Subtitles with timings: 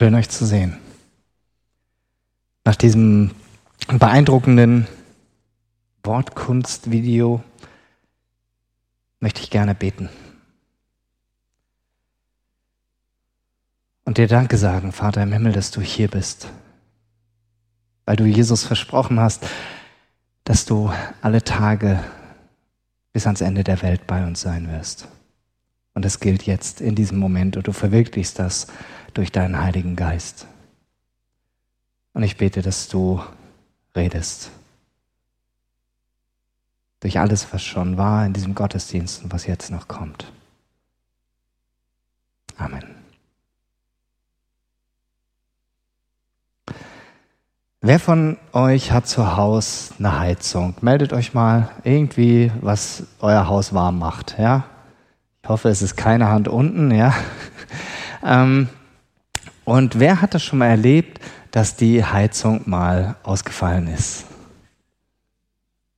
[0.00, 0.78] Schön euch zu sehen.
[2.64, 3.32] Nach diesem
[3.86, 4.86] beeindruckenden
[6.02, 7.44] Wortkunstvideo
[9.18, 10.08] möchte ich gerne beten.
[14.06, 16.48] Und dir Danke sagen, Vater im Himmel, dass du hier bist.
[18.06, 19.46] Weil du Jesus versprochen hast,
[20.44, 20.90] dass du
[21.20, 22.02] alle Tage
[23.12, 25.08] bis ans Ende der Welt bei uns sein wirst.
[26.00, 28.68] Und es gilt jetzt in diesem Moment und du verwirklichst das
[29.12, 30.46] durch deinen Heiligen Geist.
[32.14, 33.22] Und ich bete, dass du
[33.94, 34.50] redest.
[37.00, 40.32] Durch alles, was schon war in diesem Gottesdienst und was jetzt noch kommt.
[42.56, 42.94] Amen.
[47.82, 50.76] Wer von euch hat zu Hause eine Heizung?
[50.80, 54.64] Meldet euch mal irgendwie, was euer Haus warm macht, ja?
[55.42, 57.14] Ich hoffe, es ist keine Hand unten, ja?
[58.24, 58.68] ähm,
[59.64, 61.20] und wer hat das schon mal erlebt,
[61.50, 64.24] dass die Heizung mal ausgefallen ist?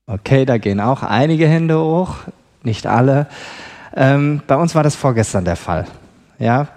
[0.06, 2.16] Okay, da gehen auch einige Hände hoch,
[2.62, 3.27] nicht alle.
[3.94, 5.86] Ähm, bei uns war das vorgestern der Fall.
[6.38, 6.69] Ja,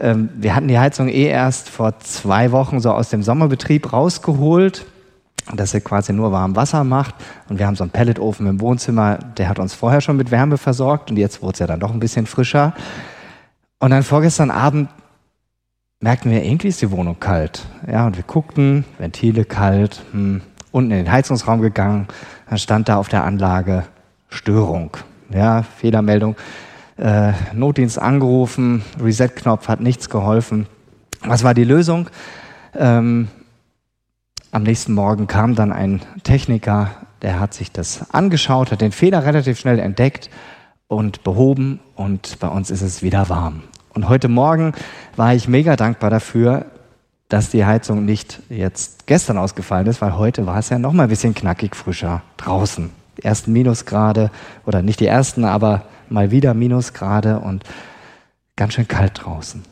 [0.00, 4.86] ähm, wir hatten die Heizung eh erst vor zwei Wochen so aus dem Sommerbetrieb rausgeholt,
[5.54, 7.14] dass sie quasi nur warm Wasser macht.
[7.48, 10.58] Und wir haben so einen Pelletofen im Wohnzimmer, der hat uns vorher schon mit Wärme
[10.58, 12.74] versorgt und jetzt wurde es ja dann doch ein bisschen frischer.
[13.78, 14.88] Und dann vorgestern Abend
[16.00, 17.66] merkten wir, irgendwie ist die Wohnung kalt.
[17.90, 22.08] Ja, und wir guckten, Ventile kalt, hm, unten in den Heizungsraum gegangen,
[22.48, 23.84] dann stand da auf der Anlage
[24.28, 24.96] Störung.
[25.30, 26.36] Ja, Fehlermeldung.
[26.96, 30.66] Äh, Notdienst angerufen, Reset-Knopf hat nichts geholfen.
[31.22, 32.10] Was war die Lösung?
[32.74, 33.28] Ähm,
[34.50, 36.90] am nächsten Morgen kam dann ein Techniker,
[37.22, 40.30] der hat sich das angeschaut, hat den Fehler relativ schnell entdeckt
[40.86, 43.62] und behoben und bei uns ist es wieder warm.
[43.94, 44.72] Und heute Morgen
[45.16, 46.66] war ich mega dankbar dafür,
[47.28, 51.04] dass die Heizung nicht jetzt gestern ausgefallen ist, weil heute war es ja noch mal
[51.04, 52.90] ein bisschen knackig frischer draußen.
[53.18, 54.30] Die ersten Minusgrade
[54.64, 57.64] oder nicht die ersten, aber mal wieder Minusgrade und
[58.56, 59.62] ganz schön kalt draußen.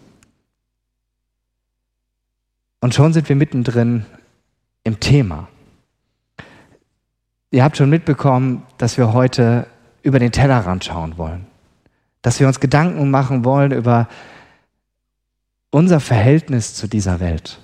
[2.81, 4.05] Und schon sind wir mittendrin
[4.87, 5.49] im Thema.
[7.51, 9.67] Ihr habt schon mitbekommen, dass wir heute
[10.03, 11.47] über den Tellerrand schauen wollen,
[12.23, 14.09] dass wir uns Gedanken machen wollen über
[15.71, 17.59] unser Verhältnis zu dieser Welt.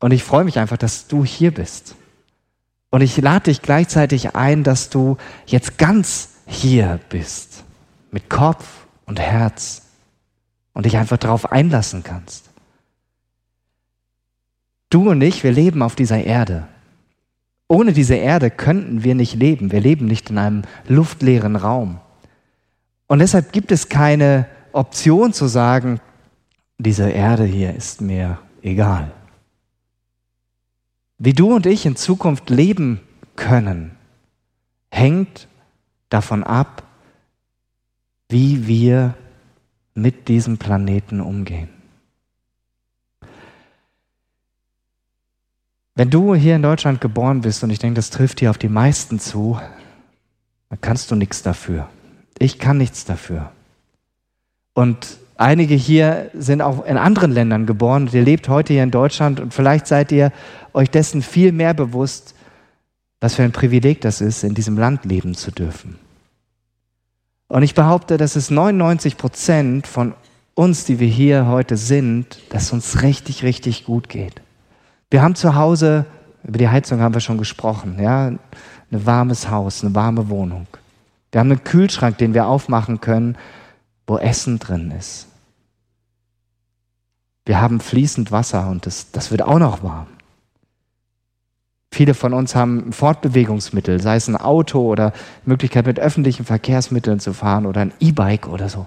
[0.00, 1.96] Und ich freue mich einfach, dass du hier bist.
[2.90, 7.62] Und ich lade dich gleichzeitig ein, dass du jetzt ganz hier bist,
[8.10, 9.82] mit Kopf und Herz
[10.72, 12.45] und dich einfach darauf einlassen kannst.
[14.90, 16.68] Du und ich, wir leben auf dieser Erde.
[17.68, 19.72] Ohne diese Erde könnten wir nicht leben.
[19.72, 22.00] Wir leben nicht in einem luftleeren Raum.
[23.08, 26.00] Und deshalb gibt es keine Option zu sagen,
[26.78, 29.12] diese Erde hier ist mir egal.
[31.18, 33.00] Wie du und ich in Zukunft leben
[33.36, 33.92] können,
[34.90, 35.48] hängt
[36.10, 36.82] davon ab,
[38.28, 39.14] wie wir
[39.94, 41.75] mit diesem Planeten umgehen.
[45.96, 48.68] Wenn du hier in Deutschland geboren bist, und ich denke, das trifft hier auf die
[48.68, 49.58] meisten zu,
[50.70, 51.88] dann kannst du nichts dafür.
[52.38, 53.50] Ich kann nichts dafür.
[54.74, 58.90] Und Einige hier sind auch in anderen Ländern geboren und ihr lebt heute hier in
[58.90, 60.32] Deutschland und vielleicht seid ihr
[60.72, 62.34] euch dessen viel mehr bewusst,
[63.20, 65.98] was für ein Privileg das ist, in diesem Land leben zu dürfen.
[67.48, 70.14] Und ich behaupte, dass es 99 Prozent von
[70.54, 74.40] uns, die wir hier heute sind, dass uns richtig, richtig gut geht.
[75.10, 76.06] Wir haben zu Hause,
[76.42, 78.38] über die Heizung haben wir schon gesprochen, ja, ein
[78.90, 80.66] warmes Haus, eine warme Wohnung.
[81.32, 83.36] Wir haben einen Kühlschrank, den wir aufmachen können
[84.06, 85.26] wo Essen drin ist.
[87.44, 90.08] Wir haben fließend Wasser und das, das wird auch noch warm.
[91.92, 95.12] Viele von uns haben Fortbewegungsmittel, sei es ein Auto oder
[95.44, 98.86] Möglichkeit mit öffentlichen Verkehrsmitteln zu fahren oder ein E-Bike oder so.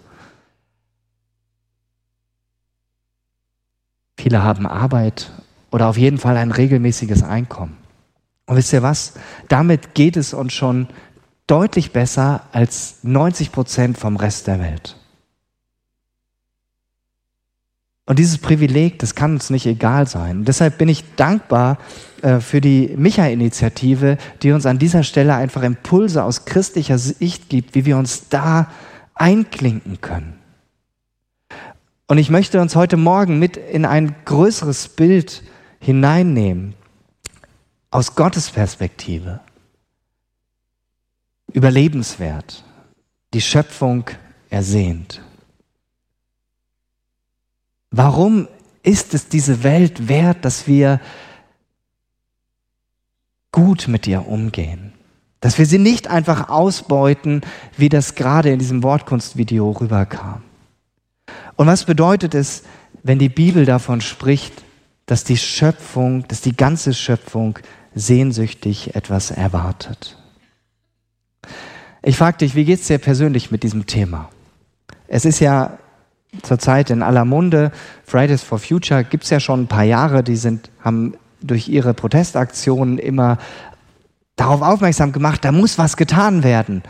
[4.17, 5.31] Viele haben Arbeit
[5.71, 7.77] oder auf jeden Fall ein regelmäßiges Einkommen.
[8.45, 9.13] Und wisst ihr was?
[9.47, 10.87] Damit geht es uns schon
[11.47, 14.95] deutlich besser als 90 Prozent vom Rest der Welt.
[18.09, 20.39] Und dieses Privileg, das kann uns nicht egal sein.
[20.39, 21.77] Und deshalb bin ich dankbar
[22.23, 27.75] äh, für die Micha-Initiative, die uns an dieser Stelle einfach Impulse aus christlicher Sicht gibt,
[27.75, 28.71] wie wir uns da
[29.13, 30.33] einklinken können.
[32.07, 35.43] Und ich möchte uns heute Morgen mit in ein größeres Bild
[35.79, 36.75] hineinnehmen,
[37.91, 39.39] aus Gottes Perspektive.
[41.51, 42.63] Überlebenswert,
[43.33, 44.05] die Schöpfung
[44.49, 45.21] ersehnt.
[47.91, 48.47] Warum
[48.83, 50.99] ist es diese Welt wert, dass wir
[53.51, 54.93] gut mit ihr umgehen?
[55.41, 57.41] Dass wir sie nicht einfach ausbeuten,
[57.77, 60.43] wie das gerade in diesem Wortkunstvideo rüberkam.
[61.55, 62.63] Und was bedeutet es,
[63.03, 64.63] wenn die Bibel davon spricht,
[65.09, 67.57] dass die Schöpfung, dass die ganze Schöpfung
[67.95, 70.17] sehnsüchtig etwas erwartet?
[72.03, 74.29] Ich frage dich, wie geht es dir persönlich mit diesem Thema?
[75.07, 75.79] Es ist ja
[76.43, 77.71] zurzeit in aller Munde.
[78.05, 80.23] Fridays for Future gibt es ja schon ein paar Jahre.
[80.23, 83.39] Die sind, haben durch ihre Protestaktionen immer
[84.35, 86.83] darauf aufmerksam gemacht, da muss was getan werden.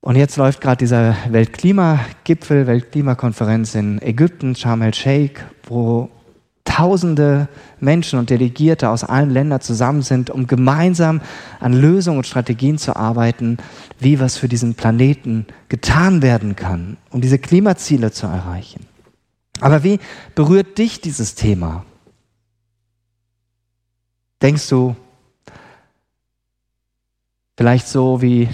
[0.00, 6.10] Und jetzt läuft gerade dieser Weltklimagipfel, Weltklimakonferenz in Ägypten, Sharm el-Sheikh, wo
[6.68, 7.48] Tausende
[7.80, 11.22] Menschen und Delegierte aus allen Ländern zusammen sind, um gemeinsam
[11.60, 13.56] an Lösungen und Strategien zu arbeiten,
[13.98, 18.86] wie was für diesen Planeten getan werden kann, um diese Klimaziele zu erreichen.
[19.60, 19.98] Aber wie
[20.34, 21.86] berührt dich dieses Thema?
[24.42, 24.94] Denkst du
[27.56, 28.50] vielleicht so wie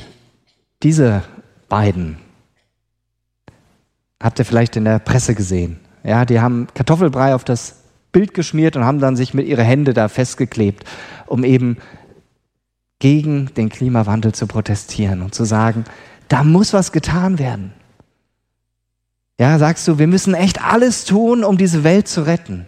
[0.85, 1.25] diese
[1.69, 2.17] beiden?
[4.23, 5.81] Habt ihr vielleicht in der Presse gesehen?
[6.05, 7.84] Ja, die haben Kartoffelbrei auf das
[8.15, 10.85] Bild geschmiert und haben dann sich mit ihren Hände da festgeklebt,
[11.27, 11.77] um eben
[13.01, 15.85] gegen den Klimawandel zu protestieren und zu sagen,
[16.29, 17.75] da muss was getan werden.
[19.39, 22.67] Ja, sagst du, wir müssen echt alles tun, um diese Welt zu retten.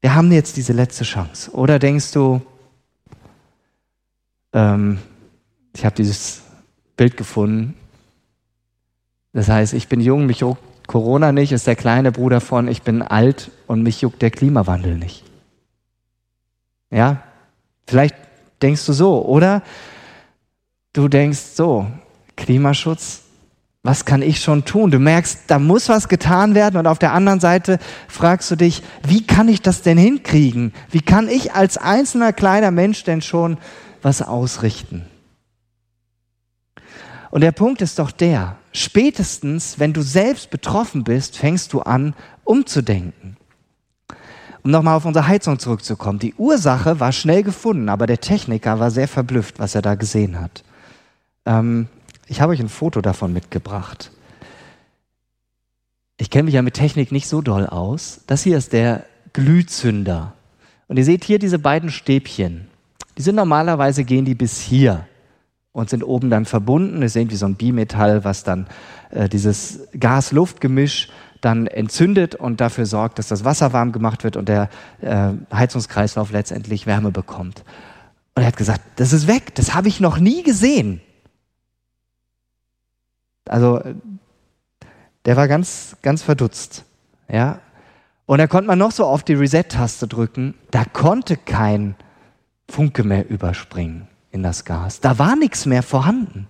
[0.00, 1.50] Wir haben jetzt diese letzte Chance.
[1.52, 2.40] Oder denkst du,
[4.54, 4.98] ähm,
[5.76, 6.40] ich habe dieses
[6.96, 7.74] Bild gefunden.
[9.34, 10.42] Das heißt, ich bin jung, mich
[10.92, 14.96] Corona nicht, ist der kleine Bruder von, ich bin alt und mich juckt der Klimawandel
[14.96, 15.24] nicht.
[16.90, 17.22] Ja,
[17.86, 18.14] vielleicht
[18.60, 19.62] denkst du so, oder
[20.92, 21.86] du denkst so,
[22.36, 23.22] Klimaschutz,
[23.82, 24.90] was kann ich schon tun?
[24.90, 28.82] Du merkst, da muss was getan werden und auf der anderen Seite fragst du dich,
[29.02, 30.74] wie kann ich das denn hinkriegen?
[30.90, 33.56] Wie kann ich als einzelner kleiner Mensch denn schon
[34.02, 35.06] was ausrichten?
[37.32, 42.14] Und der Punkt ist doch der, spätestens, wenn du selbst betroffen bist, fängst du an,
[42.44, 43.38] umzudenken.
[44.62, 46.18] Um nochmal auf unsere Heizung zurückzukommen.
[46.18, 50.38] Die Ursache war schnell gefunden, aber der Techniker war sehr verblüfft, was er da gesehen
[50.38, 50.62] hat.
[51.46, 51.88] Ähm,
[52.26, 54.10] ich habe euch ein Foto davon mitgebracht.
[56.18, 58.20] Ich kenne mich ja mit Technik nicht so doll aus.
[58.26, 60.34] Das hier ist der Glühzünder.
[60.86, 62.68] Und ihr seht hier diese beiden Stäbchen.
[63.16, 65.06] Die sind normalerweise, gehen die bis hier
[65.72, 67.00] und sind oben dann verbunden.
[67.00, 68.66] Das ist irgendwie so ein Bimetall, was dann
[69.10, 71.08] äh, dieses Gas-Luft-Gemisch
[71.40, 74.68] dann entzündet und dafür sorgt, dass das Wasser warm gemacht wird und der
[75.00, 77.64] äh, Heizungskreislauf letztendlich Wärme bekommt.
[78.34, 81.00] Und er hat gesagt, das ist weg, das habe ich noch nie gesehen.
[83.48, 83.80] Also
[85.24, 86.84] der war ganz, ganz verdutzt.
[87.28, 87.60] Ja?
[88.26, 91.96] Und da konnte man noch so auf die Reset-Taste drücken, da konnte kein
[92.68, 95.00] Funke mehr überspringen in das Gas.
[95.00, 96.48] Da war nichts mehr vorhanden.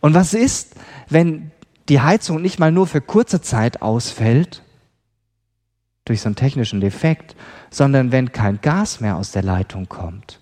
[0.00, 0.74] Und was ist,
[1.08, 1.52] wenn
[1.88, 4.62] die Heizung nicht mal nur für kurze Zeit ausfällt,
[6.04, 7.34] durch so einen technischen Defekt,
[7.70, 10.40] sondern wenn kein Gas mehr aus der Leitung kommt,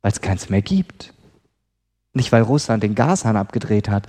[0.00, 1.12] weil es keins mehr gibt.
[2.14, 4.06] Nicht weil Russland den Gashahn abgedreht hat,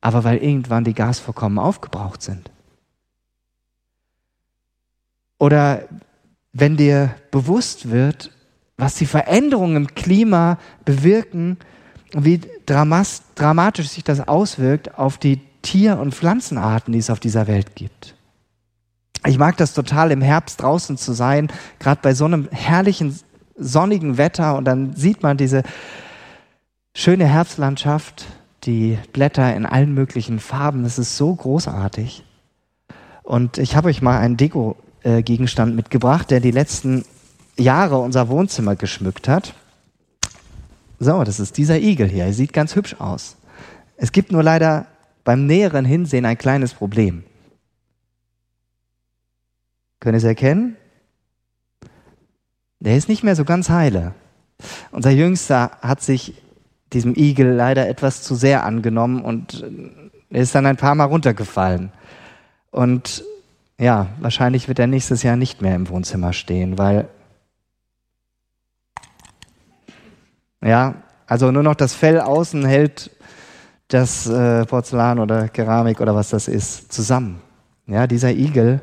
[0.00, 2.50] aber weil irgendwann die Gasvorkommen aufgebraucht sind.
[5.38, 5.88] Oder
[6.52, 8.30] wenn dir bewusst wird,
[8.82, 11.56] was die Veränderungen im Klima bewirken
[12.14, 17.46] und wie dramatisch sich das auswirkt auf die Tier- und Pflanzenarten, die es auf dieser
[17.46, 18.16] Welt gibt.
[19.24, 21.46] Ich mag das total, im Herbst draußen zu sein,
[21.78, 23.16] gerade bei so einem herrlichen
[23.56, 25.62] sonnigen Wetter und dann sieht man diese
[26.92, 28.26] schöne Herbstlandschaft,
[28.64, 30.82] die Blätter in allen möglichen Farben.
[30.82, 32.24] Das ist so großartig.
[33.22, 37.04] Und ich habe euch mal einen Deko-Gegenstand mitgebracht, der die letzten
[37.56, 39.54] Jahre unser Wohnzimmer geschmückt hat.
[40.98, 42.24] So, das ist dieser Igel hier.
[42.24, 43.36] Er sieht ganz hübsch aus.
[43.96, 44.86] Es gibt nur leider
[45.24, 47.24] beim näheren Hinsehen ein kleines Problem.
[50.00, 50.76] Können Sie es erkennen?
[52.80, 54.14] Der ist nicht mehr so ganz heile.
[54.90, 56.42] Unser Jüngster hat sich
[56.92, 59.64] diesem Igel leider etwas zu sehr angenommen und
[60.30, 61.92] er ist dann ein paar Mal runtergefallen.
[62.70, 63.24] Und
[63.78, 67.08] ja, wahrscheinlich wird er nächstes Jahr nicht mehr im Wohnzimmer stehen, weil
[70.62, 70.94] Ja,
[71.26, 73.10] also nur noch das Fell außen hält
[73.88, 77.42] das äh, Porzellan oder Keramik oder was das ist zusammen.
[77.86, 78.80] Ja, dieser Igel,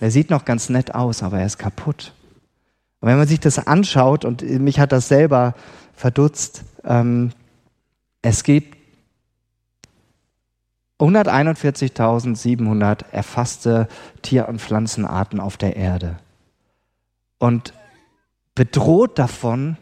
[0.00, 2.12] der sieht noch ganz nett aus, aber er ist kaputt.
[3.00, 5.54] Und wenn man sich das anschaut, und mich hat das selber
[5.94, 7.32] verdutzt, ähm,
[8.22, 8.76] es gibt
[10.98, 13.88] 141.700 erfasste
[14.22, 16.18] Tier- und Pflanzenarten auf der Erde.
[17.38, 17.72] Und
[18.54, 19.76] bedroht davon,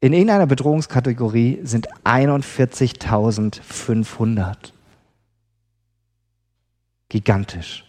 [0.00, 4.56] in irgendeiner Bedrohungskategorie sind 41.500.
[7.08, 7.84] Gigantisch.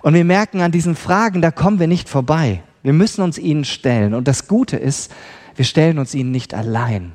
[0.00, 2.62] Und wir merken an diesen Fragen, da kommen wir nicht vorbei.
[2.82, 4.14] Wir müssen uns ihnen stellen.
[4.14, 5.12] Und das Gute ist,
[5.56, 7.12] wir stellen uns ihnen nicht allein,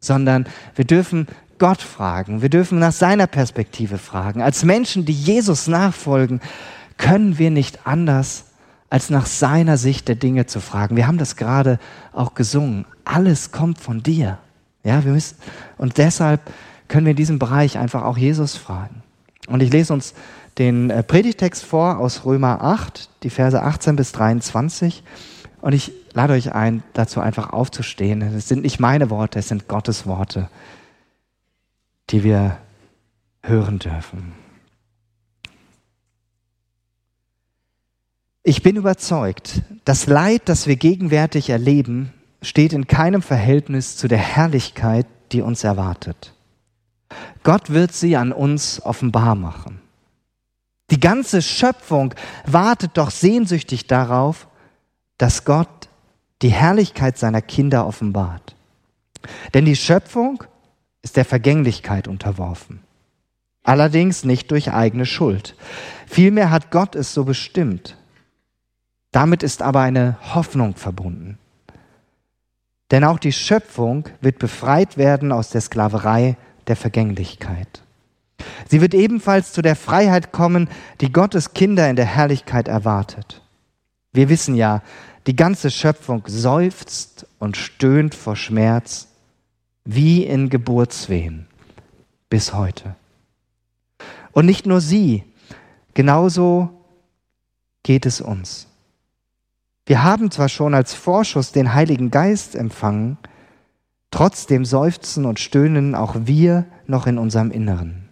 [0.00, 1.26] sondern wir dürfen
[1.58, 2.42] Gott fragen.
[2.42, 4.42] Wir dürfen nach seiner Perspektive fragen.
[4.42, 6.40] Als Menschen, die Jesus nachfolgen,
[6.96, 8.44] können wir nicht anders,
[8.90, 10.96] als nach seiner Sicht der Dinge zu fragen.
[10.96, 11.78] Wir haben das gerade
[12.12, 12.86] auch gesungen.
[13.04, 14.38] Alles kommt von dir.
[14.84, 15.36] Ja, wir müssen,
[15.76, 16.40] und deshalb
[16.88, 19.02] können wir in diesem Bereich einfach auch Jesus fragen.
[19.48, 20.14] Und ich lese uns
[20.56, 25.02] den äh, Predigtext vor aus Römer 8, die Verse 18 bis 23.
[25.60, 28.22] Und ich lade euch ein, dazu einfach aufzustehen.
[28.22, 30.48] Es sind nicht meine Worte, es sind Gottes Worte,
[32.10, 32.58] die wir
[33.42, 34.32] hören dürfen.
[38.42, 44.18] Ich bin überzeugt, das Leid, das wir gegenwärtig erleben, steht in keinem Verhältnis zu der
[44.18, 46.34] Herrlichkeit, die uns erwartet.
[47.42, 49.80] Gott wird sie an uns offenbar machen.
[50.90, 52.14] Die ganze Schöpfung
[52.46, 54.48] wartet doch sehnsüchtig darauf,
[55.18, 55.88] dass Gott
[56.40, 58.54] die Herrlichkeit seiner Kinder offenbart.
[59.52, 60.44] Denn die Schöpfung
[61.02, 62.80] ist der Vergänglichkeit unterworfen.
[63.64, 65.54] Allerdings nicht durch eigene Schuld.
[66.06, 67.97] Vielmehr hat Gott es so bestimmt.
[69.10, 71.38] Damit ist aber eine Hoffnung verbunden.
[72.90, 76.36] Denn auch die Schöpfung wird befreit werden aus der Sklaverei
[76.66, 77.82] der Vergänglichkeit.
[78.68, 80.68] Sie wird ebenfalls zu der Freiheit kommen,
[81.00, 83.42] die Gottes Kinder in der Herrlichkeit erwartet.
[84.12, 84.82] Wir wissen ja,
[85.26, 89.08] die ganze Schöpfung seufzt und stöhnt vor Schmerz,
[89.84, 91.46] wie in Geburtswehen
[92.30, 92.94] bis heute.
[94.32, 95.24] Und nicht nur sie,
[95.94, 96.70] genauso
[97.82, 98.67] geht es uns.
[99.88, 103.16] Wir haben zwar schon als Vorschuss den Heiligen Geist empfangen,
[104.10, 108.06] trotzdem seufzen und stöhnen auch wir noch in unserem Inneren.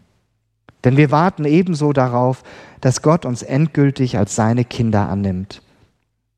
[0.84, 2.44] Denn wir warten ebenso darauf,
[2.80, 5.60] dass Gott uns endgültig als seine Kinder annimmt.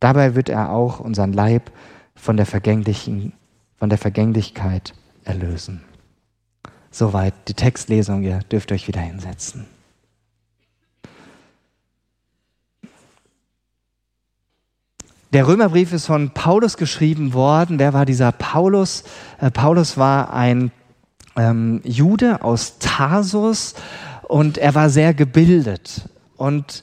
[0.01, 1.71] Dabei wird er auch unseren Leib
[2.17, 3.33] von der, vergänglichen,
[3.77, 4.93] von der Vergänglichkeit
[5.23, 5.83] erlösen.
[6.91, 8.25] Soweit die Textlesung.
[8.25, 9.67] Ihr dürft euch wieder hinsetzen.
[15.35, 17.79] Der Römerbrief ist von Paulus geschrieben worden.
[17.79, 19.05] Wer war dieser Paulus?
[19.39, 20.71] Äh, Paulus war ein
[21.37, 23.75] ähm, Jude aus Tarsus
[24.23, 26.83] und er war sehr gebildet und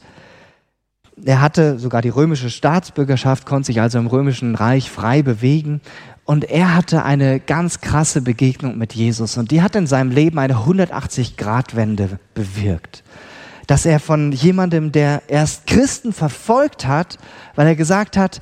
[1.23, 5.81] er hatte sogar die römische Staatsbürgerschaft, konnte sich also im römischen Reich frei bewegen
[6.25, 10.37] und er hatte eine ganz krasse Begegnung mit Jesus und die hat in seinem Leben
[10.37, 13.03] eine 180-Grad-Wende bewirkt.
[13.67, 17.17] Dass er von jemandem, der erst Christen verfolgt hat,
[17.55, 18.41] weil er gesagt hat,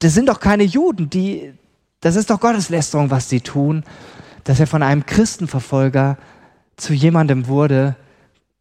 [0.00, 1.54] das sind doch keine Juden, die,
[2.00, 3.84] das ist doch Gotteslästerung, was sie tun,
[4.44, 6.18] dass er von einem Christenverfolger
[6.76, 7.96] zu jemandem wurde,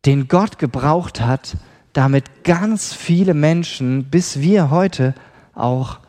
[0.05, 1.57] den Gott gebraucht hat,
[1.93, 5.13] damit ganz viele Menschen, bis wir heute
[5.53, 5.99] auch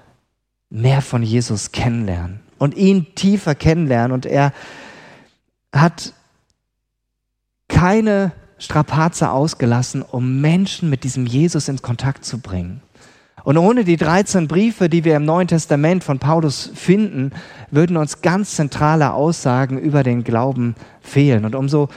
[0.71, 4.13] mehr von Jesus kennenlernen und ihn tiefer kennenlernen.
[4.13, 4.53] Und er
[5.73, 6.13] hat
[7.69, 12.81] keine Strapaze ausgelassen, um Menschen mit diesem Jesus in Kontakt zu bringen.
[13.45, 17.31] Und ohne die 13 Briefe, die wir im Neuen Testament von Paulus finden,
[17.71, 21.45] würden uns ganz zentrale Aussagen über den Glauben fehlen.
[21.45, 21.89] Und umso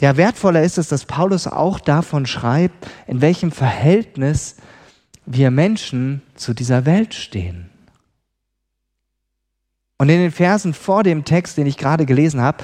[0.00, 4.56] ja, wertvoller ist es, dass Paulus auch davon schreibt, in welchem Verhältnis
[5.26, 7.70] wir Menschen zu dieser Welt stehen.
[9.98, 12.62] Und in den Versen vor dem Text, den ich gerade gelesen habe,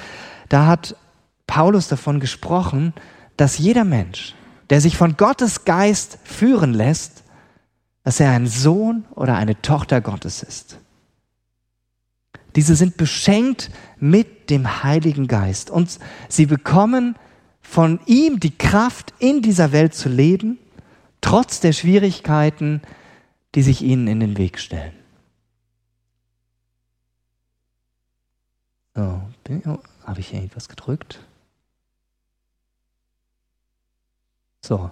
[0.48, 0.96] da hat
[1.46, 2.94] Paulus davon gesprochen,
[3.36, 4.34] dass jeder Mensch,
[4.70, 7.24] der sich von Gottes Geist führen lässt,
[8.02, 10.78] dass er ein Sohn oder eine Tochter Gottes ist.
[12.54, 15.98] Diese sind beschenkt mit dem Heiligen Geist und
[16.28, 17.16] sie bekommen
[17.60, 20.58] von ihm die Kraft, in dieser Welt zu leben,
[21.20, 22.82] trotz der Schwierigkeiten,
[23.54, 24.92] die sich ihnen in den Weg stellen.
[28.94, 29.20] So,
[29.66, 31.24] oh, habe ich hier etwas gedrückt?
[34.64, 34.90] So.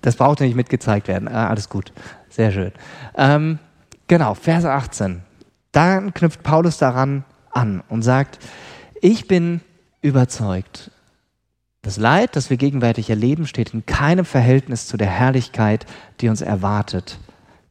[0.00, 1.28] Das brauchte nicht mitgezeigt werden.
[1.28, 1.92] Ah, alles gut.
[2.28, 2.72] Sehr schön.
[3.14, 3.60] Ähm,
[4.08, 5.22] genau, Verse 18.
[5.70, 8.40] Dann knüpft Paulus daran an und sagt,
[9.00, 9.60] ich bin
[10.00, 10.90] überzeugt,
[11.82, 15.86] das Leid, das wir gegenwärtig erleben, steht in keinem Verhältnis zu der Herrlichkeit,
[16.20, 17.18] die uns erwartet.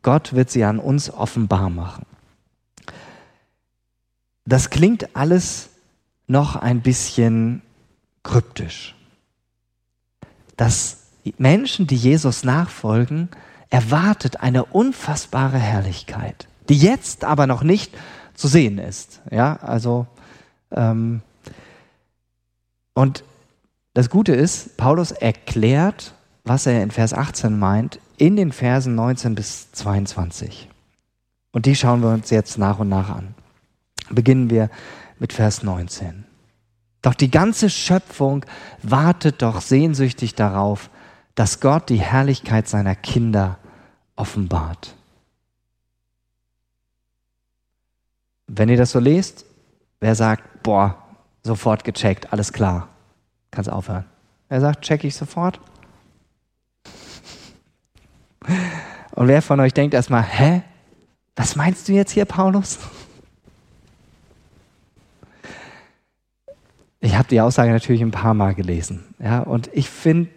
[0.04, 2.06] Gott wird sie an uns offenbar machen.
[4.46, 5.70] Das klingt alles
[6.28, 7.62] noch ein bisschen
[8.24, 8.96] kryptisch.
[10.62, 10.98] Dass
[11.40, 13.30] Menschen, die Jesus nachfolgen,
[13.72, 17.98] erwartet eine unfassbare Herrlichkeit, die jetzt aber noch nicht
[18.36, 19.22] zu sehen ist.
[19.32, 20.06] Ja, also
[20.70, 21.24] ähm,
[22.94, 23.24] und
[23.96, 26.14] das Gute ist, Paulus erklärt,
[26.44, 30.70] was er in Vers 18 meint, in den Versen 19 bis 22.
[31.54, 33.34] Und die schauen wir uns jetzt nach und nach an.
[34.12, 34.70] Beginnen wir
[35.18, 36.24] mit Vers 19.
[37.02, 38.46] Doch die ganze Schöpfung
[38.84, 40.90] wartet doch sehnsüchtig darauf,
[41.36, 43.58] dass Gott die Herrlichkeit seiner Kinder
[44.16, 44.96] offenbart.
[48.48, 49.46] Wenn ihr das so lest,
[50.00, 50.98] wer sagt, boah,
[51.44, 52.90] sofort gecheckt, alles klar,
[53.50, 54.06] kannst aufhören.
[54.50, 55.60] Wer sagt, check ich sofort?
[59.12, 60.64] Und wer von euch denkt erstmal, hä?
[61.36, 62.78] Was meinst du jetzt hier, Paulus?
[67.02, 69.04] Ich habe die Aussage natürlich ein paar Mal gelesen.
[69.20, 70.30] Ja, und ich finde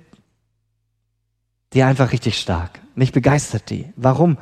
[1.75, 2.81] die einfach richtig stark.
[2.95, 3.93] Mich begeistert die.
[3.97, 4.39] Warum?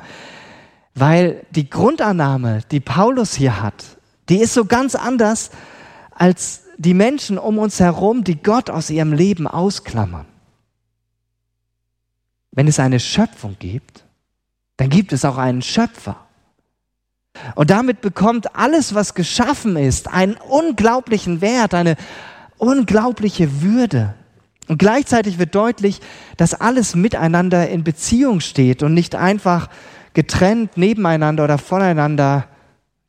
[0.95, 3.97] Weil die Grundannahme, die Paulus hier hat,
[4.29, 5.51] die ist so ganz anders
[6.11, 10.25] als die Menschen um uns herum, die Gott aus ihrem Leben ausklammern.
[12.51, 14.05] Wenn es eine Schöpfung gibt,
[14.77, 16.22] dann gibt es auch einen Schöpfer.
[17.55, 21.95] Und damit bekommt alles, was geschaffen ist, einen unglaublichen Wert, eine
[22.57, 24.13] unglaubliche Würde.
[24.67, 25.99] Und gleichzeitig wird deutlich,
[26.37, 29.69] dass alles miteinander in Beziehung steht und nicht einfach
[30.13, 32.47] getrennt nebeneinander oder voneinander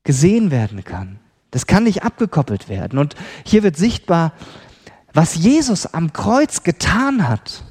[0.03, 1.21] gesehen werden kann.
[1.50, 2.99] Das kann nicht abgekoppelt werden.
[2.99, 3.14] Und
[3.45, 4.33] hier wird sichtbar,
[5.12, 7.62] was Jesus am Kreuz getan hat.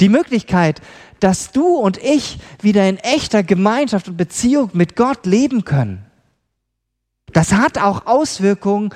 [0.00, 0.82] Die Möglichkeit,
[1.24, 6.04] dass du und ich wieder in echter Gemeinschaft und Beziehung mit Gott leben können.
[7.32, 8.90] Das hat auch Auswirkungen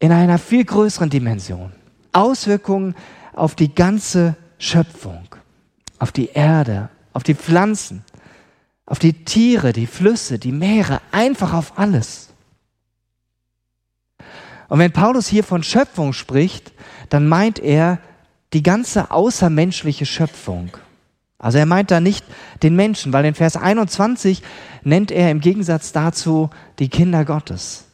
[0.00, 1.72] in einer viel größeren Dimension.
[2.12, 2.94] Auswirkungen
[3.32, 5.26] auf die ganze Schöpfung,
[5.98, 8.04] auf die Erde, auf die Pflanzen,
[8.84, 12.28] auf die Tiere, die Flüsse, die Meere, einfach auf alles.
[14.68, 16.74] Und wenn Paulus hier von Schöpfung spricht,
[17.08, 17.98] dann meint er
[18.54, 20.70] die ganze außermenschliche Schöpfung.
[21.38, 22.24] Also er meint da nicht
[22.62, 24.42] den Menschen, weil in Vers 21
[24.82, 27.84] nennt er im Gegensatz dazu die Kinder Gottes.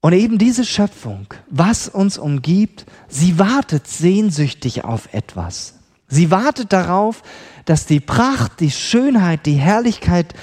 [0.00, 5.74] Und eben diese Schöpfung, was uns umgibt, sie wartet sehnsüchtig auf etwas.
[6.08, 7.22] Sie wartet darauf,
[7.64, 10.34] dass die Pracht, die Schönheit, die Herrlichkeit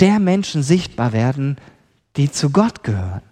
[0.00, 1.56] der Menschen sichtbar werden,
[2.16, 3.22] die zu Gott gehören.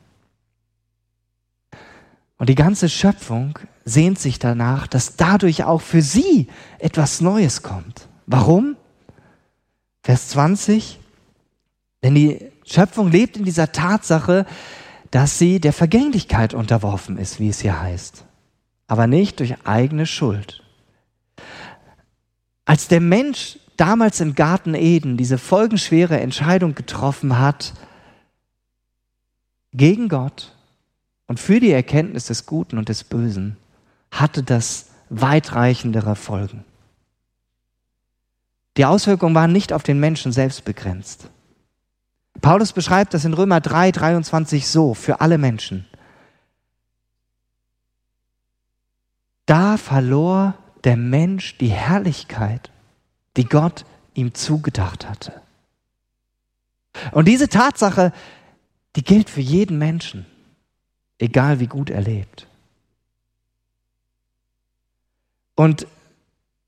[2.44, 8.06] Und die ganze Schöpfung sehnt sich danach, dass dadurch auch für sie etwas Neues kommt.
[8.26, 8.76] Warum?
[10.02, 11.00] Vers 20.
[12.02, 14.44] Denn die Schöpfung lebt in dieser Tatsache,
[15.10, 18.26] dass sie der Vergänglichkeit unterworfen ist, wie es hier heißt.
[18.88, 20.62] Aber nicht durch eigene Schuld.
[22.66, 27.72] Als der Mensch damals im Garten Eden diese folgenschwere Entscheidung getroffen hat,
[29.72, 30.53] gegen Gott,
[31.26, 33.56] und für die Erkenntnis des Guten und des Bösen
[34.10, 36.64] hatte das weitreichendere Folgen.
[38.76, 41.28] Die Auswirkungen waren nicht auf den Menschen selbst begrenzt.
[42.40, 45.86] Paulus beschreibt das in Römer 3, 23 so für alle Menschen.
[49.46, 52.70] Da verlor der Mensch die Herrlichkeit,
[53.36, 53.84] die Gott
[54.14, 55.40] ihm zugedacht hatte.
[57.12, 58.12] Und diese Tatsache,
[58.96, 60.26] die gilt für jeden Menschen
[61.18, 62.46] egal wie gut er lebt.
[65.54, 65.86] Und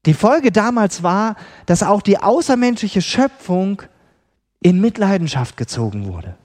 [0.07, 3.83] die Folge damals war, dass auch die außermenschliche Schöpfung
[4.61, 6.37] in Mitleidenschaft gezogen wurde.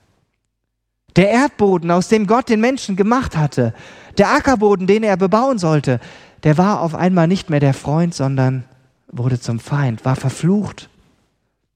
[1.15, 3.73] Der Erdboden, aus dem Gott den Menschen gemacht hatte,
[4.17, 5.99] der Ackerboden, den er bebauen sollte,
[6.43, 8.63] der war auf einmal nicht mehr der Freund, sondern
[9.11, 10.89] wurde zum Feind, war verflucht.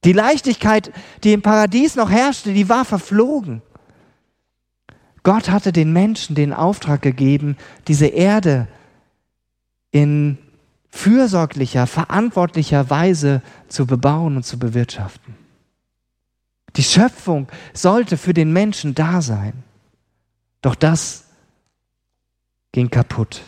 [0.04, 0.92] Die Leichtigkeit,
[1.24, 3.62] die im Paradies noch herrschte, die war verflogen.
[5.26, 7.58] Gott hatte den Menschen den Auftrag gegeben,
[7.88, 8.68] diese Erde
[9.90, 10.38] in
[10.92, 15.36] fürsorglicher, verantwortlicher Weise zu bebauen und zu bewirtschaften.
[16.76, 19.64] Die Schöpfung sollte für den Menschen da sein.
[20.62, 21.26] Doch das
[22.72, 23.42] ging kaputt.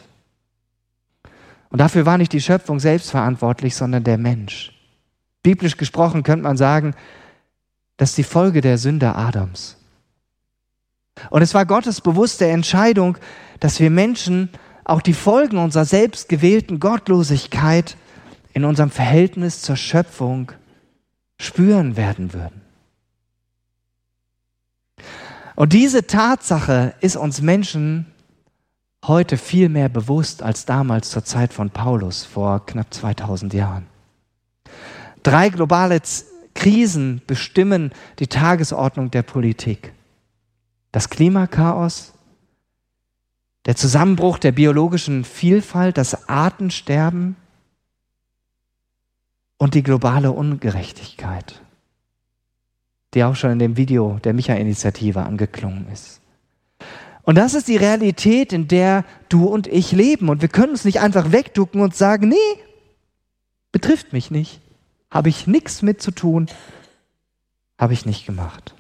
[1.70, 4.74] Und dafür war nicht die Schöpfung selbst verantwortlich, sondern der Mensch.
[5.44, 6.96] Biblisch gesprochen könnte man sagen,
[7.98, 9.77] das ist die Folge der Sünde Adams.
[11.30, 13.18] Und es war Gottes bewusste Entscheidung,
[13.60, 14.50] dass wir Menschen
[14.84, 17.98] auch die Folgen unserer selbstgewählten Gottlosigkeit
[18.54, 20.52] in unserem Verhältnis zur Schöpfung
[21.40, 22.62] spüren werden würden.
[25.56, 28.06] Und diese Tatsache ist uns Menschen
[29.06, 33.88] heute viel mehr bewusst als damals zur Zeit von Paulus vor knapp 2000 Jahren.
[35.24, 36.00] Drei globale
[36.54, 39.94] Krisen bestimmen die Tagesordnung der Politik.
[40.92, 42.14] Das Klimakaos,
[43.66, 47.36] der Zusammenbruch der biologischen Vielfalt, das Artensterben
[49.58, 51.62] und die globale Ungerechtigkeit,
[53.14, 56.22] die auch schon in dem Video der Micha-Initiative angeklungen ist.
[57.24, 60.30] Und das ist die Realität, in der du und ich leben.
[60.30, 62.64] Und wir können uns nicht einfach wegducken und sagen, nee,
[63.74, 64.62] betrifft mich nicht,
[65.12, 66.48] habe ich nichts mit zu tun,
[67.78, 68.77] habe ich nicht gemacht.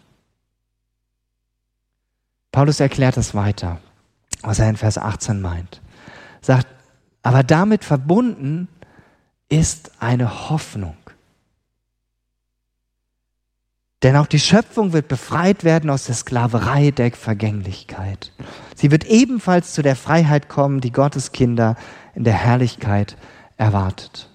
[2.57, 3.77] Paulus erklärt das weiter,
[4.41, 5.79] was er in Vers 18 meint.
[6.41, 6.65] Sagt,
[7.21, 8.67] aber damit verbunden
[9.47, 10.97] ist eine Hoffnung.
[14.01, 18.31] Denn auch die Schöpfung wird befreit werden aus der Sklaverei der Vergänglichkeit.
[18.75, 21.75] Sie wird ebenfalls zu der Freiheit kommen, die Gottes Kinder
[22.15, 23.17] in der Herrlichkeit
[23.57, 24.31] erwartet.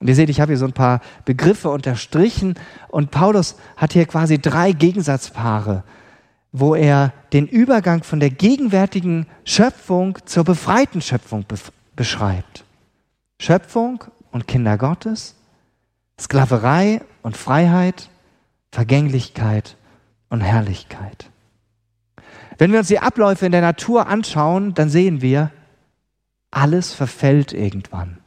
[0.00, 2.54] Und ihr seht, ich habe hier so ein paar Begriffe unterstrichen
[2.88, 5.84] und Paulus hat hier quasi drei Gegensatzpaare,
[6.52, 11.44] wo er den Übergang von der gegenwärtigen Schöpfung zur befreiten Schöpfung
[11.94, 12.64] beschreibt.
[13.38, 15.36] Schöpfung und Kinder Gottes,
[16.18, 18.10] Sklaverei und Freiheit,
[18.72, 19.76] Vergänglichkeit
[20.28, 21.30] und Herrlichkeit.
[22.58, 25.50] Wenn wir uns die Abläufe in der Natur anschauen, dann sehen wir,
[26.50, 28.18] alles verfällt irgendwann.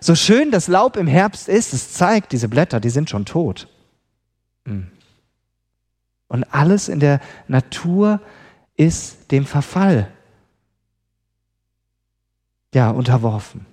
[0.00, 3.68] So schön das Laub im Herbst ist, es zeigt, diese Blätter, die sind schon tot.
[6.28, 8.20] Und alles in der Natur
[8.76, 10.10] ist dem Verfall
[12.74, 13.66] ja, unterworfen.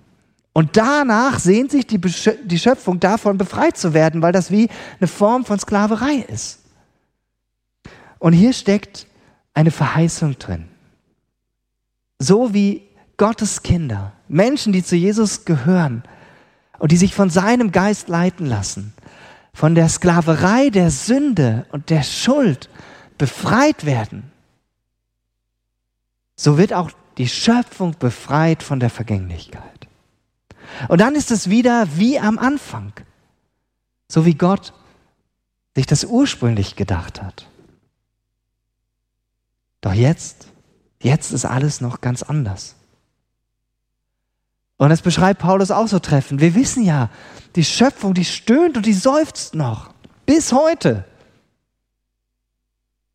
[0.54, 5.08] Und danach sehnt sich die, die Schöpfung davon, befreit zu werden, weil das wie eine
[5.08, 6.60] Form von Sklaverei ist.
[8.20, 9.08] Und hier steckt
[9.54, 10.68] eine Verheißung drin.
[12.20, 12.84] So wie
[13.18, 16.04] Gottes Kinder, Menschen, die zu Jesus gehören
[16.80, 18.94] und die sich von seinem Geist leiten lassen,
[19.54, 22.70] von der Sklaverei der Sünde und der Schuld
[23.18, 24.32] befreit werden,
[26.36, 29.88] so wird auch die Schöpfung befreit von der Vergänglichkeit.
[30.88, 32.94] Und dann ist es wieder wie am Anfang,
[34.08, 34.74] so wie Gott
[35.76, 37.48] sich das ursprünglich gedacht hat.
[39.82, 40.48] Doch jetzt,
[41.02, 42.76] jetzt ist alles noch ganz anders.
[44.82, 46.42] Und das beschreibt Paulus auch so treffend.
[46.42, 47.12] Wir wissen ja,
[47.56, 49.94] die Schöpfung, die stöhnt und die seufzt noch.
[50.26, 51.06] Bis heute.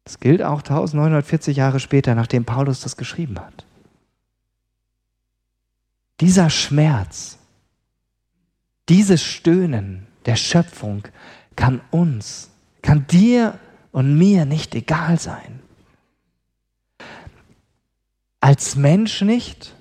[0.04, 3.64] Das gilt auch 1940 Jahre später, nachdem Paulus das geschrieben hat.
[6.20, 7.36] Dieser Schmerz,
[8.88, 11.02] dieses Stöhnen der Schöpfung
[11.56, 12.48] kann uns,
[12.80, 13.58] kann dir
[13.90, 15.58] und mir nicht egal sein.
[18.38, 19.74] Als Mensch nicht.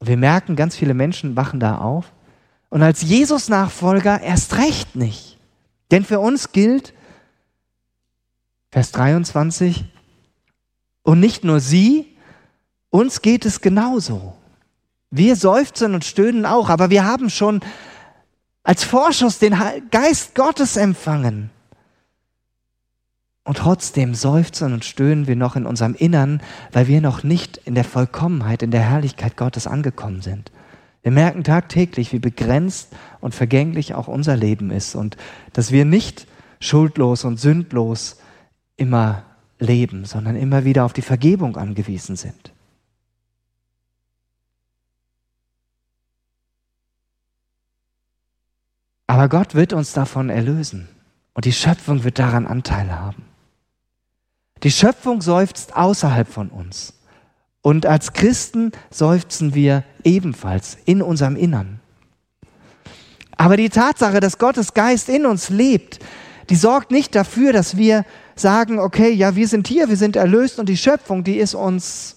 [0.00, 2.12] Wir merken, ganz viele Menschen wachen da auf.
[2.70, 5.38] Und als Jesus-Nachfolger erst recht nicht.
[5.90, 6.94] Denn für uns gilt,
[8.70, 9.84] Vers 23,
[11.02, 12.16] und nicht nur sie,
[12.90, 14.36] uns geht es genauso.
[15.10, 17.60] Wir seufzen und stöhnen auch, aber wir haben schon
[18.62, 19.56] als Vorschuss den
[19.90, 21.50] Geist Gottes empfangen.
[23.44, 27.74] Und trotzdem seufzen und stöhnen wir noch in unserem Innern, weil wir noch nicht in
[27.74, 30.52] der Vollkommenheit, in der Herrlichkeit Gottes angekommen sind.
[31.02, 35.16] Wir merken tagtäglich, wie begrenzt und vergänglich auch unser Leben ist und
[35.54, 36.26] dass wir nicht
[36.60, 38.20] schuldlos und sündlos
[38.76, 39.24] immer
[39.58, 42.52] leben, sondern immer wieder auf die Vergebung angewiesen sind.
[49.06, 50.88] Aber Gott wird uns davon erlösen
[51.34, 53.29] und die Schöpfung wird daran Anteil haben.
[54.62, 56.94] Die Schöpfung seufzt außerhalb von uns.
[57.62, 61.80] Und als Christen seufzen wir ebenfalls in unserem Innern.
[63.36, 65.98] Aber die Tatsache, dass Gottes Geist in uns lebt,
[66.50, 70.58] die sorgt nicht dafür, dass wir sagen, okay, ja, wir sind hier, wir sind erlöst
[70.58, 72.16] und die Schöpfung, die ist uns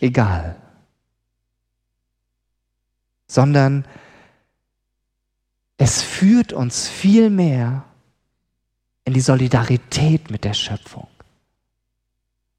[0.00, 0.56] egal.
[3.28, 3.84] Sondern
[5.76, 7.84] es führt uns viel mehr
[9.08, 11.08] in die Solidarität mit der Schöpfung.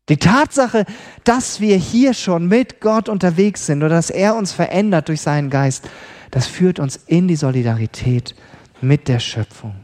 [0.09, 0.85] Die Tatsache,
[1.23, 5.51] dass wir hier schon mit Gott unterwegs sind oder dass er uns verändert durch seinen
[5.51, 5.87] Geist,
[6.31, 8.35] das führt uns in die Solidarität
[8.81, 9.75] mit der Schöpfung.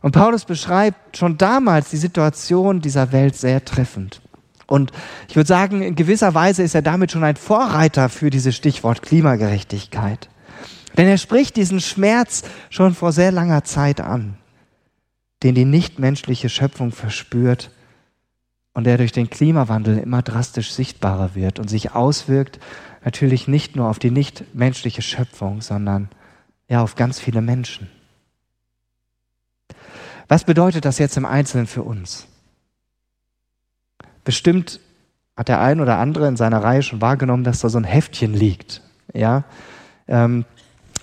[0.00, 4.22] Und Paulus beschreibt schon damals die Situation dieser Welt sehr treffend.
[4.66, 4.92] Und
[5.28, 9.02] ich würde sagen, in gewisser Weise ist er damit schon ein Vorreiter für dieses Stichwort
[9.02, 10.30] Klimagerechtigkeit.
[10.96, 14.39] Denn er spricht diesen Schmerz schon vor sehr langer Zeit an.
[15.42, 17.70] Den die nichtmenschliche Schöpfung verspürt
[18.74, 22.60] und der durch den Klimawandel immer drastisch sichtbarer wird und sich auswirkt,
[23.04, 26.08] natürlich nicht nur auf die nichtmenschliche Schöpfung, sondern
[26.68, 27.90] ja auf ganz viele Menschen.
[30.28, 32.28] Was bedeutet das jetzt im Einzelnen für uns?
[34.22, 34.78] Bestimmt
[35.36, 38.34] hat der ein oder andere in seiner Reihe schon wahrgenommen, dass da so ein Heftchen
[38.34, 38.82] liegt.
[39.12, 39.44] Ja,
[40.06, 40.44] ähm,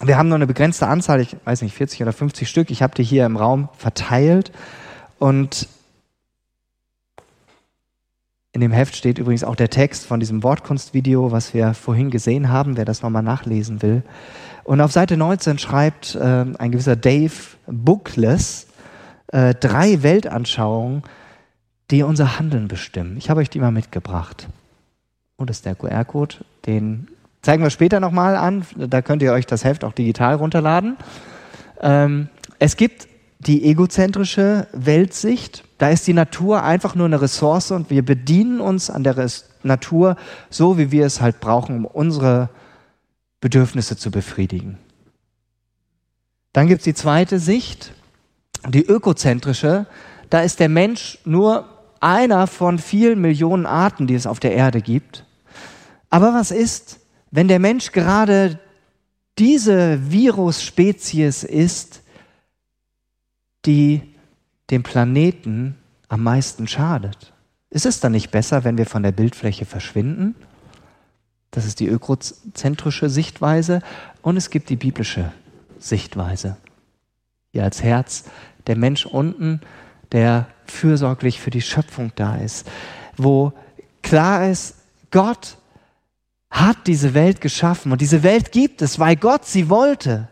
[0.02, 2.70] wir haben nur eine begrenzte Anzahl, ich weiß nicht, 40 oder 50 Stück.
[2.72, 4.52] Ich habe die hier im Raum verteilt
[5.20, 5.68] und
[8.52, 12.50] in dem Heft steht übrigens auch der Text von diesem Wortkunstvideo, was wir vorhin gesehen
[12.50, 14.04] haben, wer das nochmal nachlesen will.
[14.64, 17.34] Und auf Seite 19 schreibt äh, ein gewisser Dave
[17.68, 18.68] Bookless
[19.28, 21.04] äh, drei Weltanschauungen,
[21.92, 23.18] die unser Handeln bestimmen.
[23.18, 24.48] Ich habe euch die mal mitgebracht.
[25.36, 27.10] Und das ist der QR-Code, den
[27.48, 28.66] zeigen wir später nochmal an.
[28.76, 30.98] Da könnt ihr euch das Heft auch digital runterladen.
[31.80, 32.28] Ähm,
[32.60, 33.08] es gibt
[33.40, 35.64] die egozentrische Weltsicht.
[35.78, 39.46] Da ist die Natur einfach nur eine Ressource und wir bedienen uns an der Res
[39.64, 40.18] Natur
[40.50, 42.50] so, wie wir es halt brauchen, um unsere
[43.40, 44.78] Bedürfnisse zu befriedigen.
[46.52, 47.94] Dann gibt es die zweite Sicht,
[48.68, 49.86] die ökozentrische.
[50.30, 51.64] Da ist der Mensch nur
[52.02, 55.24] einer von vielen Millionen Arten, die es auf der Erde gibt.
[56.10, 56.97] Aber was ist,
[57.32, 58.60] wenn der Mensch gerade
[59.38, 62.02] diese Virusspezies ist,
[63.66, 64.02] die
[64.70, 65.76] dem Planeten
[66.08, 67.34] am meisten schadet?
[67.70, 70.36] Ist es dann nicht besser, wenn wir von der Bildfläche verschwinden?
[71.52, 73.82] Das ist die ökozentrische Sichtweise
[74.22, 75.32] und es gibt die biblische
[75.80, 76.58] Sichtweise.
[77.52, 78.26] Hier als Herz
[78.68, 79.62] der Mensch unten,
[80.12, 82.68] der fürsorglich für die Schöpfung da ist,
[83.16, 83.54] wo
[84.02, 84.76] klar ist,
[85.12, 85.58] Gott
[86.50, 90.30] hat diese Welt geschaffen und diese Welt gibt es, weil Gott sie wollte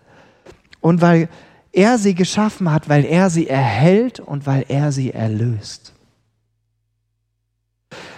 [0.82, 1.30] und weil
[1.72, 5.94] er sie geschaffen hat, weil er sie erhält und weil er sie erlöst.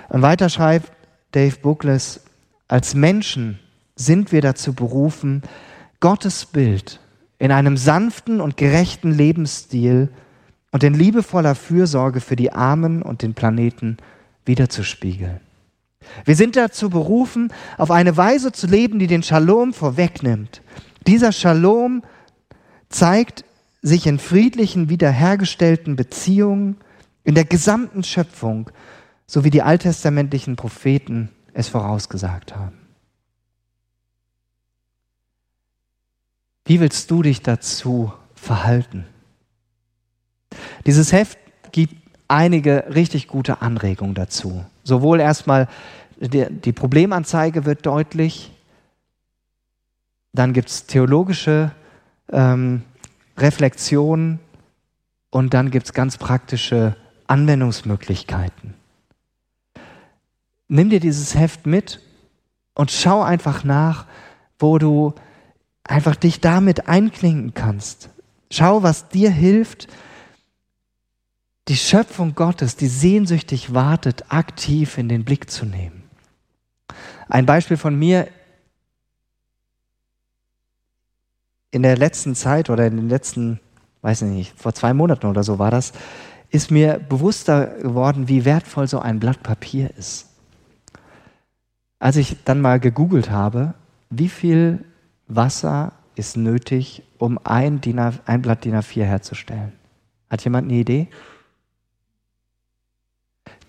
[0.10, 0.92] Und weiter schreibt
[1.32, 2.22] Dave Bookless,
[2.68, 3.60] als Menschen
[3.96, 5.42] sind wir dazu berufen,
[6.00, 7.00] Gottes Bild
[7.40, 10.10] in einem sanften und gerechten Lebensstil
[10.72, 13.98] und in liebevoller Fürsorge für die Armen und den Planeten
[14.46, 15.40] wiederzuspiegeln.
[16.26, 20.62] Wir sind dazu berufen, auf eine Weise zu leben, die den Shalom vorwegnimmt.
[21.06, 22.04] Dieser Shalom
[22.90, 23.46] zeigt
[23.82, 26.78] sich in friedlichen, wiederhergestellten Beziehungen
[27.24, 28.70] in der gesamten Schöpfung,
[29.26, 32.78] so wie die alttestamentlichen Propheten es vorausgesagt haben.
[36.66, 39.06] Wie willst du dich dazu verhalten?
[40.86, 41.38] Dieses Heft
[41.72, 41.96] gibt
[42.28, 44.66] einige richtig gute Anregungen dazu.
[44.84, 45.68] Sowohl erstmal
[46.20, 48.52] die, die Problemanzeige wird deutlich,
[50.34, 51.72] dann gibt es theologische
[52.32, 52.84] ähm,
[53.38, 54.40] Reflexionen
[55.30, 56.96] und dann gibt es ganz praktische
[57.28, 58.74] Anwendungsmöglichkeiten.
[60.68, 62.02] Nimm dir dieses Heft mit
[62.76, 64.06] und schau einfach nach,
[64.60, 65.14] wo du
[65.84, 68.10] einfach dich damit einklinken kannst.
[68.52, 69.88] Schau, was dir hilft,
[71.68, 76.04] die Schöpfung Gottes, die sehnsüchtig wartet, aktiv in den Blick zu nehmen.
[77.28, 78.28] Ein Beispiel von mir
[81.72, 83.60] in der letzten Zeit oder in den letzten,
[84.02, 85.92] weiß ich nicht, vor zwei Monaten oder so war das,
[86.50, 90.28] ist mir bewusster geworden, wie wertvoll so ein Blatt Papier ist.
[92.00, 93.74] Als ich dann mal gegoogelt habe,
[94.10, 94.86] wie viel
[95.28, 99.74] Wasser ist nötig, um ein, DIN A, ein Blatt DIN A4 herzustellen?
[100.30, 101.10] Hat jemand eine Idee?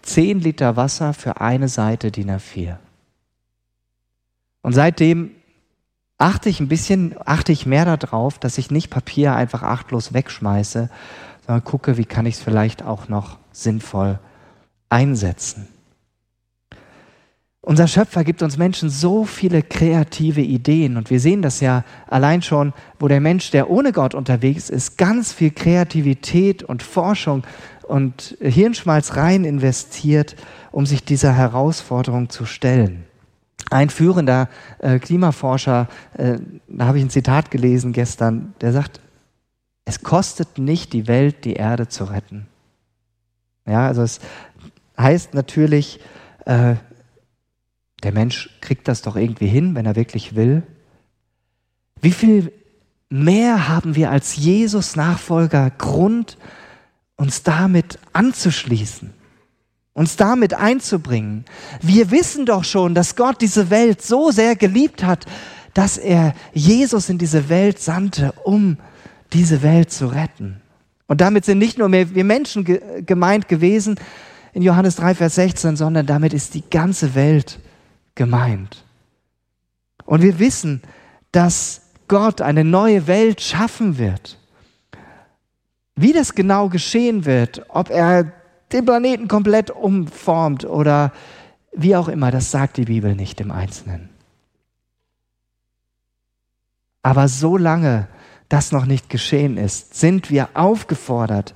[0.09, 2.77] 10 Liter Wasser für eine Seite DIN A4.
[4.63, 5.31] Und seitdem
[6.17, 10.91] achte ich ein bisschen, achte ich mehr darauf, dass ich nicht Papier einfach achtlos wegschmeiße,
[11.47, 14.19] sondern gucke, wie kann ich es vielleicht auch noch sinnvoll
[14.89, 15.69] einsetzen.
[17.61, 22.41] Unser Schöpfer gibt uns Menschen so viele kreative Ideen und wir sehen das ja allein
[22.41, 27.43] schon, wo der Mensch, der ohne Gott unterwegs ist, ganz viel Kreativität und Forschung
[27.89, 30.37] und Hirnschmalz rein investiert,
[30.71, 33.05] um sich dieser Herausforderung zu stellen.
[33.71, 34.49] Ein führender
[34.79, 39.01] äh, Klimaforscher, äh, da habe ich ein Zitat gelesen gestern, der sagt,
[39.85, 42.47] es kostet nicht die Welt, die Erde zu retten.
[43.67, 44.21] Ja, also es
[44.99, 46.01] heißt natürlich,
[46.45, 46.75] äh,
[48.03, 50.63] der Mensch kriegt das doch irgendwie hin, wenn er wirklich will.
[52.01, 52.53] Wie viel
[53.09, 56.39] mehr haben wir als Jesus-Nachfolger Grund,
[57.19, 59.13] uns damit anzuschließen,
[59.93, 61.45] uns damit einzubringen.
[61.83, 65.27] Wir wissen doch schon, dass Gott diese Welt so sehr geliebt hat,
[65.75, 68.79] dass er Jesus in diese Welt sandte, um
[69.33, 70.63] diese Welt zu retten.
[71.07, 72.65] Und damit sind nicht nur wir Menschen
[73.05, 73.99] gemeint gewesen
[74.53, 77.59] in Johannes 3, Vers 16, sondern damit ist die ganze Welt
[78.15, 78.85] gemeint.
[80.05, 80.83] Und wir wissen,
[81.33, 84.39] dass Gott eine neue Welt schaffen wird.
[86.01, 88.31] Wie das genau geschehen wird, ob er
[88.71, 91.13] den Planeten komplett umformt oder
[91.73, 94.09] wie auch immer, das sagt die Bibel nicht im Einzelnen.
[97.03, 98.07] Aber solange
[98.49, 101.53] das noch nicht geschehen ist, sind wir aufgefordert,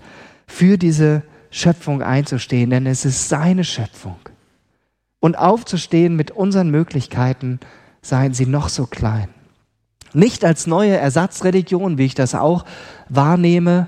[0.48, 4.18] für diese Schöpfung einzustehen, denn es ist seine Schöpfung.
[5.20, 7.60] Und aufzustehen mit unseren Möglichkeiten,
[8.00, 9.28] seien sie noch so klein.
[10.14, 12.64] Nicht als neue Ersatzreligion, wie ich das auch
[13.08, 13.86] wahrnehme,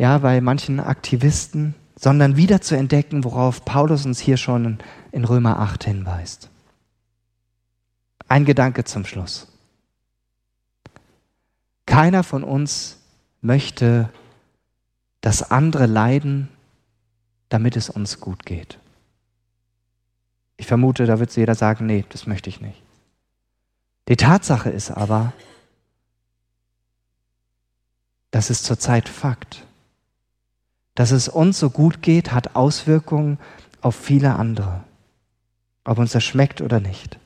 [0.00, 4.78] ja, bei manchen Aktivisten, sondern wieder zu entdecken, worauf Paulus uns hier schon
[5.12, 6.48] in Römer 8 hinweist.
[8.26, 9.48] Ein Gedanke zum Schluss.
[11.84, 12.96] Keiner von uns
[13.42, 14.08] möchte,
[15.20, 16.48] dass andere leiden,
[17.50, 18.78] damit es uns gut geht.
[20.56, 22.82] Ich vermute, da wird jeder sagen, nee, das möchte ich nicht.
[24.08, 25.34] Die Tatsache ist aber,
[28.30, 29.66] das ist zurzeit Fakt.
[30.94, 33.38] Dass es uns so gut geht, hat Auswirkungen
[33.80, 34.84] auf viele andere,
[35.84, 37.18] ob uns das schmeckt oder nicht.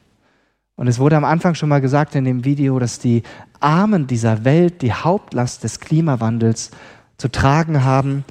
[0.77, 3.23] Und es wurde am Anfang schon mal gesagt in dem Video, dass die
[3.61, 6.71] Armen dieser Welt die Hauptlast des Klimawandels
[7.17, 8.25] zu tragen haben,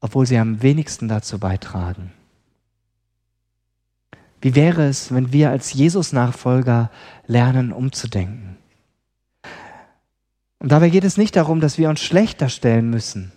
[0.00, 2.12] obwohl sie am wenigsten dazu beitragen.
[4.40, 6.90] Wie wäre es, wenn wir als Jesus-Nachfolger
[7.26, 8.56] lernen, umzudenken?
[10.58, 13.32] Und dabei geht es nicht darum, dass wir uns schlechter stellen müssen,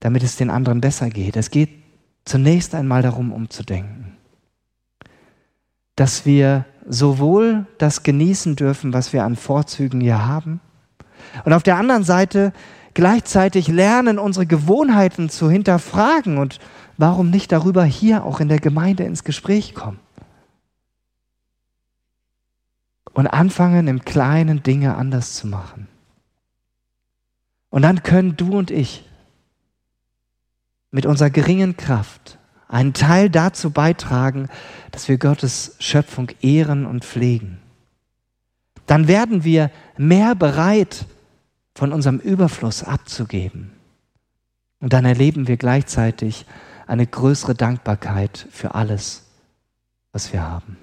[0.00, 1.36] damit es den anderen besser geht.
[1.36, 1.70] Es geht
[2.24, 4.16] zunächst einmal darum, umzudenken.
[5.96, 10.60] Dass wir sowohl das genießen dürfen, was wir an Vorzügen hier haben,
[11.44, 12.52] und auf der anderen Seite
[12.94, 16.58] gleichzeitig lernen, unsere Gewohnheiten zu hinterfragen und
[16.96, 20.00] warum nicht darüber hier auch in der Gemeinde ins Gespräch kommen.
[23.12, 25.88] Und anfangen, im Kleinen Dinge anders zu machen.
[27.68, 29.04] Und dann können du und ich
[30.90, 34.48] mit unserer geringen Kraft einen Teil dazu beitragen,
[34.92, 37.58] dass wir Gottes Schöpfung ehren und pflegen.
[38.86, 41.06] Dann werden wir mehr bereit,
[41.74, 43.72] von unserem Überfluss abzugeben.
[44.80, 46.44] Und dann erleben wir gleichzeitig
[46.86, 49.24] eine größere Dankbarkeit für alles,
[50.12, 50.76] was wir haben.